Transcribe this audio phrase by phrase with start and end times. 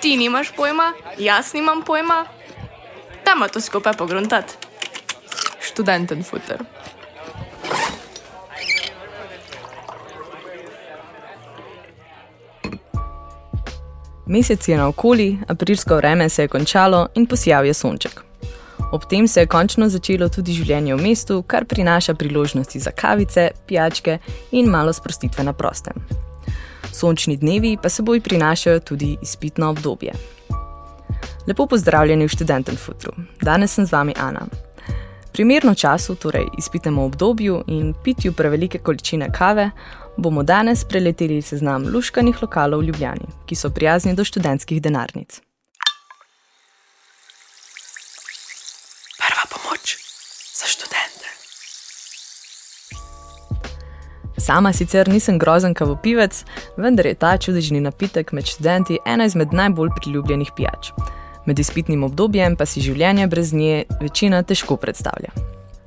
[0.00, 2.24] Ti nimaš pojma, jaz nimam pojma.
[3.24, 4.54] Dajmo to skupaj pogruntati.
[5.60, 6.64] Študenten futer.
[14.26, 18.26] Mesec je naokoli, aprilsko vreme se je končalo in posijal je sonček.
[18.92, 23.50] Ob tem se je končno začelo tudi življenje v mestu, kar prinaša priložnosti za kavice,
[23.66, 24.18] pijačke
[24.52, 25.94] in malo sprostitve na prostem.
[26.92, 30.12] Sončni dnevi pa seboj prinašajo tudi izpitno obdobje.
[31.46, 33.12] Lepo pozdravljeni v študentem futru.
[33.42, 34.46] Danes sem z vami Ana.
[35.32, 39.70] Primerno času, torej izpitnemu obdobju in pitju prevelike količine kave,
[40.16, 45.45] bomo danes preleteli seznam luškanih lokalov v Ljubljani, ki so prijazni do študentskih denarnic.
[54.46, 56.44] Sama sicer nisem grozen kavopivec,
[56.76, 60.92] vendar je ta čudežni napitek med študenti ena izmed najbolj priljubljenih pijač.
[61.46, 65.34] Med izpitnim obdobjem pa si življenje brez nje večina težko predstavlja.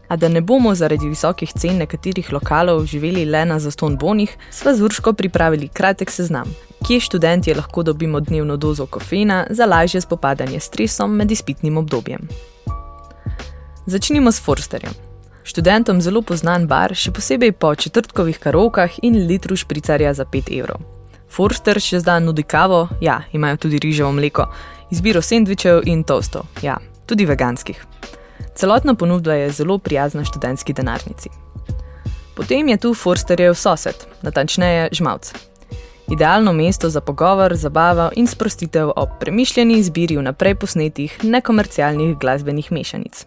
[0.10, 4.76] A da ne bomo zaradi visokih cen nekaterih lokalov živeli le na zaston bonih, sva
[4.76, 6.52] z Urško pripravili kratek seznam,
[6.84, 12.28] kje študenti lahko dobimo dnevno dozo kofeina za lažje spopadanje s stresom med izpitnim obdobjem.
[13.86, 15.09] Začnimo s Forsterjem.
[15.50, 20.84] Študentom zelo poznan bar, še posebej po četrtkovih karokah in litru špricarja za 5 evrov.
[21.26, 24.46] Forster še zdaj nudi kavo, ja, imajo tudi riževo mleko,
[24.94, 26.78] izbiro sendvičev in tostov, ja,
[27.10, 27.82] tudi veganskih.
[28.54, 31.34] Celotna ponudba je zelo prijazna študentski denarnici.
[32.38, 35.34] Potem je tu Forsterjev sosed, natančneje Žmavc.
[36.14, 43.26] Idealno mesto za pogovor, zabavo in sprostitev ob premišljeni izbiri vnaprej posnetih nekomercialnih glasbenih mešanic.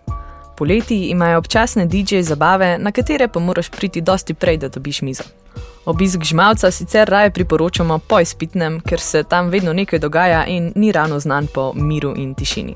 [0.62, 5.22] Poleti imajo občasne DJ zabave, na katere pa moraš priti dosti prej, da dobiš mizo.
[5.84, 10.92] Obisk žmavca sicer raje priporočamo po izpitnem, ker se tam vedno nekaj dogaja in ni
[10.92, 12.74] ravno znan po miru in tišini.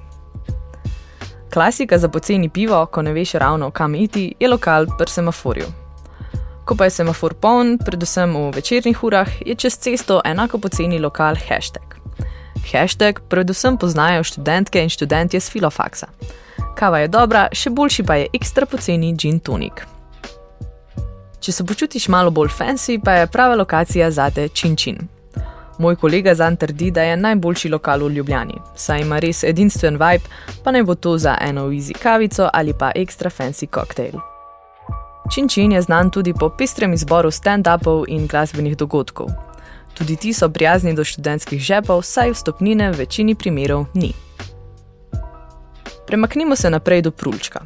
[1.53, 5.67] Klasika za poceni pivo, ko ne veš ravno kam iti, je lokal pri semaforju.
[6.65, 11.37] Ko pa je semafor poln, predvsem v večernih urah, je čez cesto enako poceni lokal
[11.49, 11.95] hashtag.
[12.73, 16.07] Hashtag predvsem poznajo študentke in študentje z filofaksa.
[16.77, 19.87] Kava je dobra, še boljši pa je ekstra poceni gin tonik.
[21.41, 24.99] Če se počutiš malo bolj fancy, pa je prava lokacija zate Čin Čin.
[25.79, 30.29] Moj kolega Zan trdi, da je najboljši lokal v Ljubljani, saj ima res edinstven vibe,
[30.65, 34.21] pa naj bo to za eno easy kavico ali pa ekstra fancy koktejl.
[35.33, 39.33] Čin Čin je znan tudi po pestrem izboru stand-upov in glasbenih dogodkov.
[39.97, 44.13] Tudi ti so prijazni do študentskih žepov, saj vstopnine v večini primerov ni.
[46.07, 47.61] Premaknimo se naprej do Prulčka.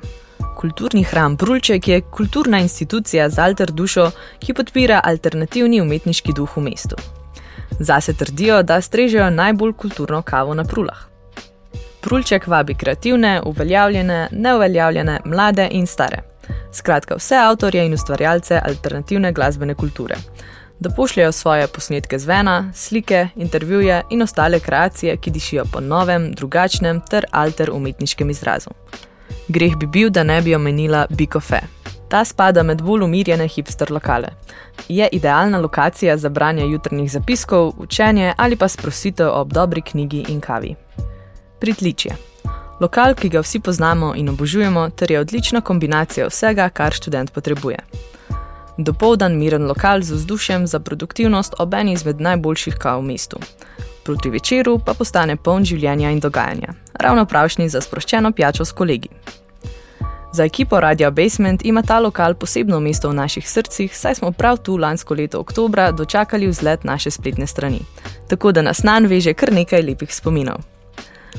[0.56, 6.60] Kulturni hram Prulček je kulturna institucija z alter dušo, ki podpira alternativni umetniški duh v
[6.60, 6.96] mestu.
[7.80, 10.98] Zase trdijo, da strežejo najbolj kulturno kavo na prulah.
[12.00, 16.22] Prulček vabi kreativne, uveljavljene, neuveljavljene, mlade in stare.
[16.72, 20.16] Skratka, vse avtorje in ustvarjalce alternativne glasbene kulture.
[20.80, 27.00] Da pošljajo svoje posnetke zvena, slike, intervjuje in ostale kreacije, ki dišijo po novem, drugačnem
[27.10, 28.70] ter alter umetniškem izrazu.
[29.48, 31.60] Greh bi bil, da ne bi omenila Bikofe.
[32.08, 34.28] Ta spada med bolj umirjene hipster lokale.
[34.88, 40.40] Je idealna lokacija za branje jutrnih zapiskov, učenje ali pa sprositev ob dobri knjigi in
[40.40, 40.74] kavi.
[41.60, 42.16] Pritličje.
[42.80, 47.78] Lokal, ki ga vsi poznamo in obožujemo, ter je odlična kombinacija vsega, kar študent potrebuje.
[48.84, 53.36] Dopoldan miren lokal z vzdušjem za produktivnost ob eni izmed najboljših kav v mestu.
[54.04, 59.08] Proti večeru pa postane poln življenja in dogajanja, ravno pravšnji za sproščeno pijačo s kolegi.
[60.32, 64.56] Za ekipo Radio Basement ima ta lokal posebno mesto v naših srcih, saj smo prav
[64.56, 67.80] tu lansko leto oktobra dočakali vzlet naše spletne strani.
[68.28, 70.64] Tako da nas nan veže kar nekaj lepih spominov.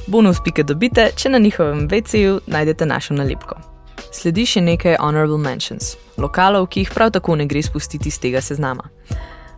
[0.07, 3.70] Bonus pike dobite, če na njihovem WC-ju najdete našo nalepko.
[4.11, 8.41] Sledi še nekaj honorable mentions, lokalov, ki jih prav tako ne gre spustiti z tega
[8.41, 8.89] seznama.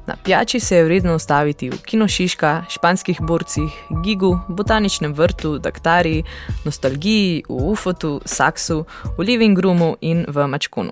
[0.08, 3.72] Na pijači se je vredno ustaviti v Kino Šiška, španskih borcih,
[4.04, 6.24] Gigu, botaničnem vrtu, Daktari,
[6.66, 8.84] Nostalgiji, v Ufotu, Saksu,
[9.18, 10.92] v Living Roomu in v Mačkunu.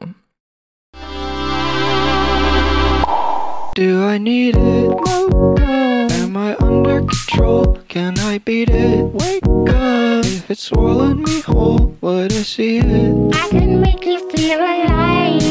[3.75, 4.89] Do I need it?
[5.05, 6.07] No, no.
[6.11, 7.79] Am I under control?
[7.87, 9.05] Can I beat it?
[9.13, 10.00] Wake up.
[10.33, 13.35] If it's swallowing me whole, would I see it?
[13.35, 15.43] I can make you feel alive.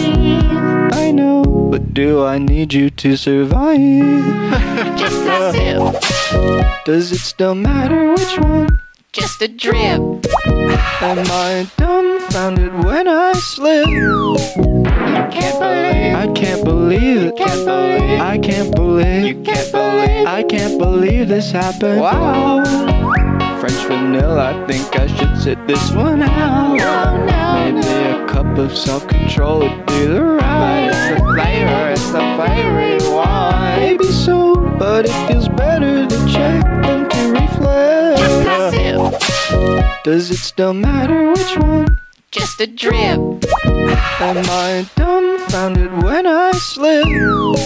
[0.94, 3.78] I know, but do I need you to survive?
[4.98, 6.84] Just a sip.
[6.86, 8.70] Does it still matter which one?
[9.12, 10.00] Just a drip.
[10.46, 13.86] Am I dumbfounded when I slip?
[15.30, 16.14] Can't believe.
[16.14, 17.36] I can't believe it.
[17.36, 18.20] Can't believe.
[18.20, 19.24] I can't believe.
[19.26, 20.26] You can't believe.
[20.26, 22.00] I can't believe this happened.
[22.00, 22.64] Wow.
[23.60, 26.76] French vanilla, I think I should sit this one out.
[26.76, 28.24] No, no, Maybe no.
[28.24, 30.88] a cup of self-control would be the right.
[30.88, 33.80] It's the flavor, it's the flavor you want.
[33.80, 38.20] Maybe so, but it feels better to check than to reflect.
[40.04, 41.99] Does it still matter which one?
[42.32, 42.94] Just a drip.
[42.94, 47.04] Am I dumbfounded when I slip?
[47.04, 47.56] You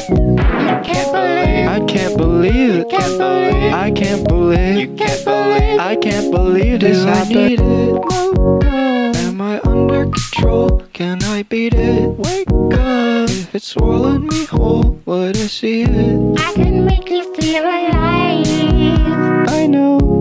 [0.83, 1.69] can't believe.
[1.69, 2.89] I can't believe it.
[2.89, 3.75] Can't believe.
[3.75, 4.79] I can't believe.
[4.79, 5.81] You can't believe.
[5.81, 8.65] I can't believe this I need it?
[9.19, 10.83] Am I under control?
[10.95, 12.09] Can I beat it?
[12.17, 13.29] Wake up.
[13.29, 16.41] If it's swallowing me whole, would I see it?
[16.41, 18.14] I can make you feel alive.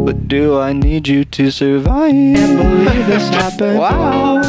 [0.04, 2.12] I know, but do I need you to survive?
[2.12, 3.80] Can't believe this happened.
[3.80, 4.42] Wow.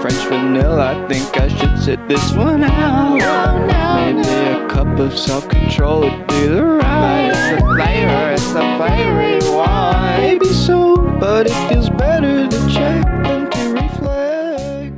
[0.00, 3.16] French vanilla, I think I should sit this one out.
[3.18, 4.66] No, no, Maybe no.
[4.66, 7.30] a cup of self-control would be the right.
[7.30, 10.20] It's the flavor, it's the flavor you want.
[10.22, 14.94] Maybe so, but it feels better to check than to reflect.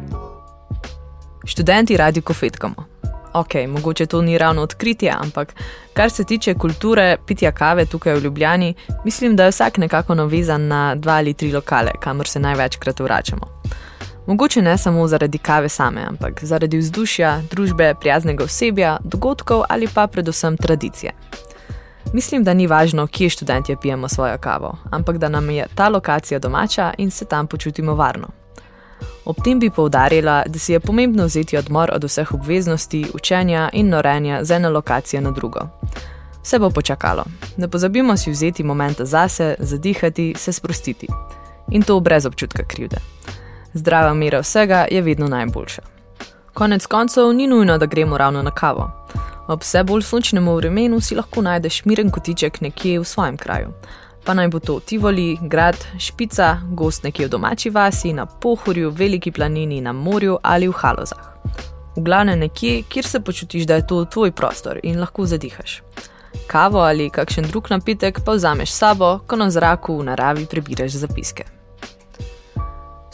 [1.47, 2.85] Študenti radi kofetkamo.
[3.33, 5.55] Ok, mogoče to ni ravno odkritje, ampak
[5.93, 10.67] kar se tiče kulture pitja kave tukaj v Ljubljani, mislim, da je vsak nekako navezan
[10.67, 13.47] na dva ali tri lokale, kamor se največkrat vračamo.
[14.27, 20.07] Mogoče ne samo zaradi kave same, ampak zaradi vzdušja, družbe, prijaznega osebja, dogodkov ali pa
[20.07, 21.13] predvsem tradicije.
[22.13, 26.39] Mislim, da ni važno, kje študentje pijemo svojo kavo, ampak da nam je ta lokacija
[26.39, 28.29] domača in se tam počutimo varno.
[29.29, 33.89] Ob tem bi poudarila, da si je pomembno vzeti odmor od vseh obveznosti, učenja in
[33.89, 35.61] norenja z ene lokacije na drugo.
[36.43, 37.25] Vse bo počakalo.
[37.57, 41.07] Ne pozabimo si vzeti momenta zase, zadihati, se sprostiti.
[41.71, 42.97] In to brez občutka krivde.
[43.75, 45.83] Zdrava mera vsega je vedno najboljša.
[46.55, 48.91] Konec koncev ni nujno, da gremo ravno na kavo.
[49.49, 53.69] Ob vse bolj sončnem vremenu si lahko najdeš miren kotiček nekje v svojem kraju.
[54.29, 59.33] Pa naj bo to Tivoli, grad, špica, gost nekje v domači vasi, na pohorju, veliki
[59.33, 61.31] planini, na morju ali v halozah.
[61.97, 65.83] V glavnem nekje, kjer se počutiš, da je to tvoj prostor in lahko zadihaš.
[66.47, 71.45] Kavo ali kakšen drug napitek pa vzameš sabo, ko na zraku v naravi prebiraš zapiske.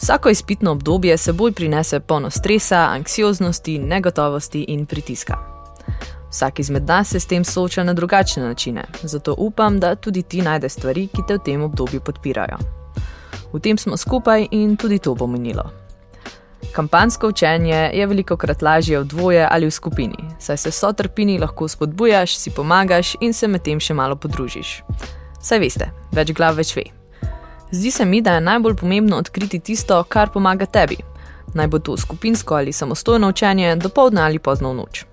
[0.01, 5.54] Vsako izpitno obdobje seboj prinese polno stresa, anksioznosti, negotovosti in pritiska.
[6.35, 10.41] Vsak izmed nas se s tem sooča na drugačne načine, zato upam, da tudi ti
[10.41, 12.57] najdeš stvari, ki te v tem obdobju podpirajo.
[13.53, 15.63] V tem smo skupaj in tudi to bo menilo.
[16.71, 21.67] Kampansko učenje je veliko krat lažje v dvoje ali v skupini, saj se sotrpini lahko
[21.67, 24.83] spodbujaš, si pomagaš in se medtem še malo podružiš.
[25.39, 26.89] Saj veste, več glav več ve.
[27.71, 30.99] Zdi se mi, da je najbolj pomembno odkriti tisto, kar pomaga tebi.
[31.53, 35.05] Naj bo to skupinsko ali samostojno učenje, dopoledne ali pozno v noč.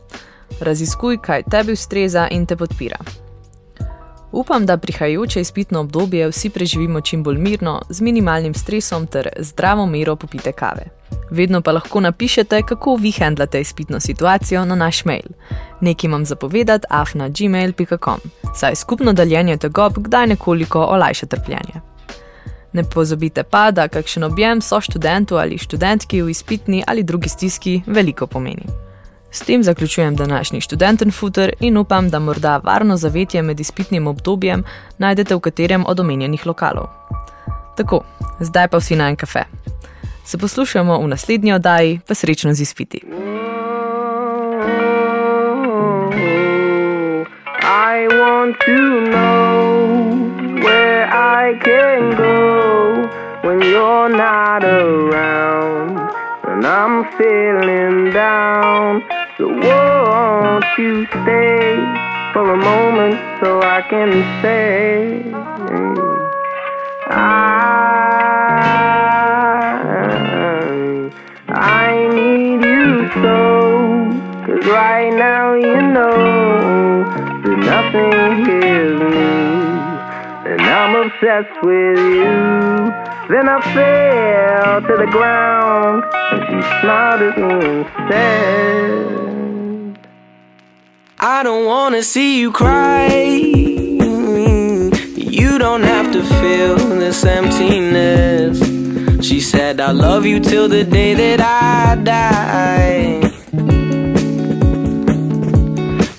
[0.60, 2.99] Raziskuj, kaj tebi ustreza in te podpira.
[4.32, 9.87] Upam, da prihajajoče izpitno obdobje vsi preživimo čim bolj mirno, z minimalnim stresom ter zdravo
[9.87, 10.84] mero popite kave.
[11.31, 15.28] Vedno pa lahko napišete, kako vi handlate izpitno situacijo na naš mail.
[15.81, 18.20] Nekaj imam zapovedati afna gmail.com,
[18.54, 21.81] saj skupno deljenje tegob kdaj nekoliko olajša trpljenje.
[22.72, 27.82] Ne pozabite pa, da kakšen objem so študentu ali študentki v izpitni ali drugi stiski
[27.87, 28.81] veliko pomeni.
[29.32, 34.64] S tem zaključujem današnji študenten futer in upam, da morda varno zavetje med izpitnim obdobjem
[34.98, 36.86] najdete v katerem od omenjenih lokalov.
[37.76, 38.00] Tako,
[38.40, 39.44] zdaj pa vsi na en kafe.
[40.24, 43.00] Se poslušamo v naslednji oddaji, pa srečno z izpiti.
[47.62, 49.62] I want to know
[50.64, 53.08] where I can go
[53.48, 55.98] when you're not around
[56.48, 59.12] and I'm feeling down.
[59.42, 61.75] So won't you stay
[62.32, 65.20] for a moment so I can say
[67.11, 67.32] I
[71.49, 73.37] I need you so
[74.46, 77.02] Cause right now you know
[77.42, 80.52] that nothing hears me.
[80.52, 82.62] And I'm obsessed with you.
[83.28, 89.31] Then I fell to the ground And she smiled at me and said
[91.25, 93.07] I don't wanna see you cry
[95.14, 98.59] You don't have to feel this emptiness
[99.25, 103.21] She said I love you till the day that I die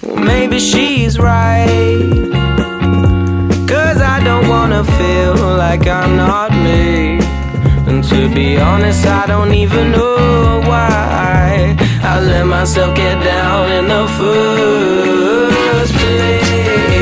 [0.04, 2.32] well, maybe she's right.
[3.68, 7.20] Cause I don't wanna feel like I'm not me.
[7.88, 13.88] And to be honest, I don't even know why I let myself get down in
[13.88, 16.93] the first place.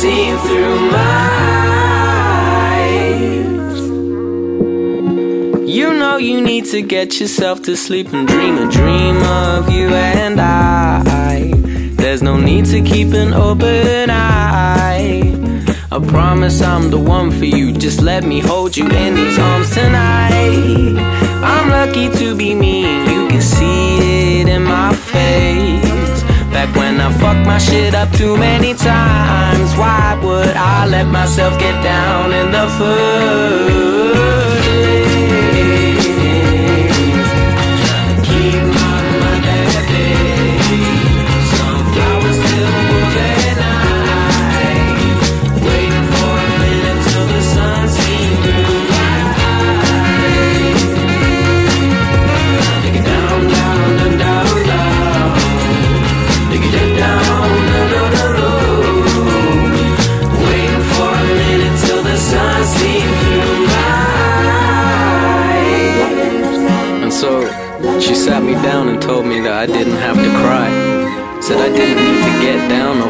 [0.00, 1.28] Seems through my
[2.72, 3.80] eyes.
[5.68, 9.88] You know you need to get yourself to sleep and dream a dream of you
[9.88, 11.50] and I.
[12.00, 15.20] There's no need to keep an open eye.
[15.92, 17.70] I promise I'm the one for you.
[17.70, 20.96] Just let me hold you in these arms tonight.
[21.44, 22.79] I'm lucky to be me,
[27.60, 34.49] shit up too many times, why would I let myself get down in the first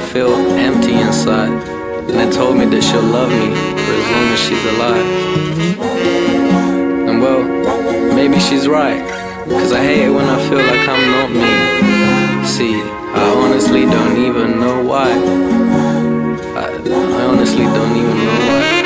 [0.01, 1.51] or feel empty inside.
[2.09, 3.49] And then told me that she'll love me
[3.83, 5.09] for as long as she's alive.
[7.09, 7.43] And well,
[8.15, 9.01] maybe she's right.
[9.49, 12.47] Cause I hate it when I feel like I'm not me.
[12.47, 15.11] See, I honestly don't even know why.
[16.57, 18.80] I, I honestly don't even know why.